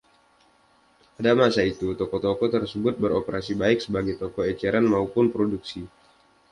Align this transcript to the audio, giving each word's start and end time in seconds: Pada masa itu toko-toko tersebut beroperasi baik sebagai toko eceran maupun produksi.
Pada 1.15 1.33
masa 1.41 1.61
itu 1.71 1.87
toko-toko 2.01 2.45
tersebut 2.55 2.93
beroperasi 3.03 3.53
baik 3.61 3.79
sebagai 3.85 4.15
toko 4.21 4.39
eceran 4.51 4.85
maupun 4.93 5.25
produksi. 5.35 5.81